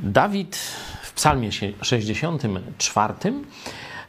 Dawid 0.00 0.56
w 1.02 1.12
Psalmie 1.12 1.50
64 1.82 3.14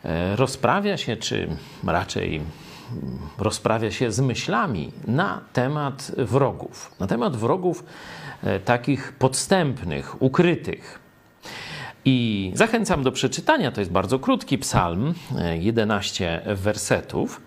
e, 0.03 0.35
rozprawia 0.35 0.97
się, 0.97 1.17
czy 1.17 1.47
raczej 1.83 2.35
mm, 2.35 3.19
rozprawia 3.37 3.91
się 3.91 4.11
z 4.11 4.19
myślami 4.19 4.91
na 5.07 5.41
temat 5.53 6.11
wrogów. 6.17 6.95
Na 6.99 7.07
temat 7.07 7.35
wrogów 7.35 7.83
e, 8.43 8.59
takich 8.59 9.11
podstępnych, 9.11 10.21
ukrytych. 10.21 10.99
I 12.05 12.51
zachęcam 12.55 13.03
do 13.03 13.11
przeczytania. 13.11 13.71
To 13.71 13.81
jest 13.81 13.91
bardzo 13.91 14.19
krótki 14.19 14.57
psalm, 14.57 15.13
11 15.59 16.45
e, 16.45 16.55
wersetów. 16.55 17.41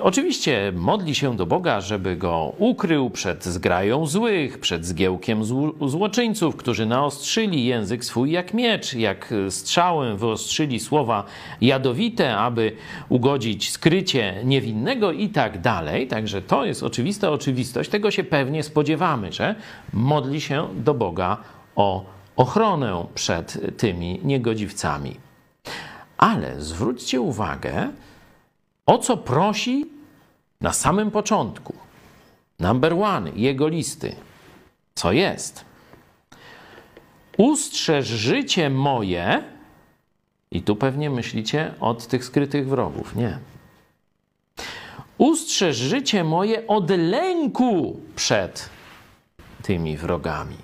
Oczywiście 0.00 0.72
modli 0.76 1.14
się 1.14 1.36
do 1.36 1.46
Boga, 1.46 1.80
żeby 1.80 2.16
go 2.16 2.52
ukrył 2.58 3.10
przed 3.10 3.44
zgrają 3.44 4.06
złych, 4.06 4.58
przed 4.58 4.86
zgiełkiem 4.86 5.44
złoczyńców, 5.86 6.56
którzy 6.56 6.86
naostrzyli 6.86 7.64
język 7.64 8.04
swój 8.04 8.30
jak 8.30 8.54
miecz, 8.54 8.94
jak 8.94 9.34
strzałem 9.50 10.16
wyostrzyli 10.16 10.80
słowa 10.80 11.24
jadowite, 11.60 12.36
aby 12.36 12.72
ugodzić 13.08 13.70
skrycie 13.70 14.34
niewinnego 14.44 15.12
i 15.12 15.28
tak 15.28 15.60
dalej. 15.60 16.06
Także 16.06 16.42
to 16.42 16.64
jest 16.64 16.82
oczywista 16.82 17.30
oczywistość. 17.30 17.90
Tego 17.90 18.10
się 18.10 18.24
pewnie 18.24 18.62
spodziewamy, 18.62 19.32
że 19.32 19.54
modli 19.92 20.40
się 20.40 20.68
do 20.74 20.94
Boga 20.94 21.36
o 21.76 22.04
ochronę 22.36 23.06
przed 23.14 23.76
tymi 23.76 24.20
niegodziwcami. 24.24 25.16
Ale 26.18 26.60
zwróćcie 26.60 27.20
uwagę, 27.20 27.88
o 28.86 28.98
co 28.98 29.16
prosi 29.16 29.86
na 30.60 30.72
samym 30.72 31.10
początku? 31.10 31.74
Number 32.58 32.94
one, 32.94 33.30
jego 33.36 33.68
listy. 33.68 34.16
Co 34.94 35.12
jest? 35.12 35.64
Ustrzeż 37.38 38.06
życie 38.06 38.70
moje, 38.70 39.42
i 40.50 40.62
tu 40.62 40.76
pewnie 40.76 41.10
myślicie 41.10 41.74
od 41.80 42.06
tych 42.06 42.24
skrytych 42.24 42.68
wrogów. 42.68 43.16
Nie. 43.16 43.38
Ustrzeż 45.18 45.76
życie 45.76 46.24
moje 46.24 46.66
od 46.66 46.90
lęku 46.90 48.00
przed 48.16 48.70
tymi 49.62 49.96
wrogami. 49.96 50.56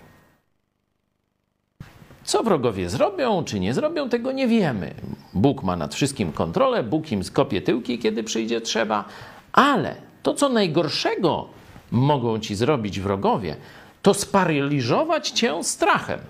Co 2.29 2.43
wrogowie 2.43 2.89
zrobią, 2.89 3.45
czy 3.45 3.61
nie 3.61 3.75
zrobią, 3.75 4.09
tego 4.09 4.33
nie 4.33 4.49
wiemy. 4.49 4.95
Bóg 5.35 5.63
ma 5.63 5.77
nad 5.77 5.95
wszystkim 5.95 6.33
kontrolę, 6.33 6.83
Bóg 6.83 7.13
im 7.13 7.25
skopie 7.25 7.63
tyłki, 7.63 7.99
kiedy 7.99 8.25
przyjdzie 8.25 8.61
trzeba, 8.61 9.05
ale 9.53 9.97
to, 10.23 10.35
co 10.35 10.49
najgorszego 10.49 11.49
mogą 11.91 12.39
ci 12.39 12.55
zrobić 12.55 13.01
wrogowie, 13.01 13.57
to 14.03 14.15
sparaliżować 14.15 15.31
cię 15.31 15.65
strachem. 15.65 16.21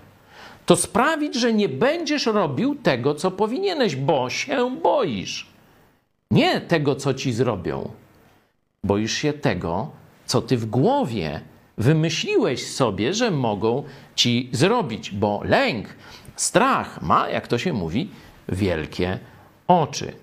To 0.65 0.75
sprawić, 0.75 1.35
że 1.35 1.53
nie 1.53 1.69
będziesz 1.69 2.25
robił 2.25 2.75
tego, 2.75 3.15
co 3.15 3.31
powinieneś, 3.31 3.95
bo 3.95 4.29
się 4.29 4.77
boisz. 4.83 5.47
Nie 6.31 6.61
tego, 6.61 6.95
co 6.95 7.13
ci 7.13 7.33
zrobią. 7.33 7.91
Boisz 8.83 9.13
się 9.13 9.33
tego, 9.33 9.89
co 10.25 10.41
ty 10.41 10.57
w 10.57 10.65
głowie 10.65 11.41
wymyśliłeś 11.79 12.67
sobie, 12.67 13.13
że 13.13 13.31
mogą 13.31 13.83
ci 14.15 14.49
zrobić, 14.51 15.11
bo 15.11 15.41
lęk, 15.43 15.87
strach 16.35 17.01
ma, 17.01 17.29
jak 17.29 17.47
to 17.47 17.57
się 17.57 17.73
mówi, 17.73 18.09
wielkie 18.49 19.19
oczy. 19.67 20.13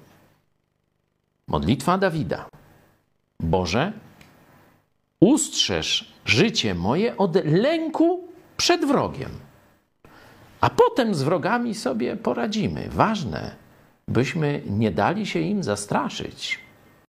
Modlitwa 1.49 1.99
Dawida. 1.99 2.49
Boże, 3.41 3.93
ustrzeż 5.21 6.13
życie 6.25 6.75
moje 6.75 7.17
od 7.17 7.45
lęku 7.45 8.29
przed 8.57 8.85
wrogiem. 8.85 9.31
A 10.61 10.71
potem 10.71 11.15
z 11.15 11.23
wrogami 11.23 11.75
sobie 11.75 12.17
poradzimy. 12.17 12.89
Ważne, 12.91 13.57
byśmy 14.09 14.63
nie 14.67 14.91
dali 14.91 15.27
się 15.27 15.41
im 15.41 15.63
zastraszyć. 15.63 16.66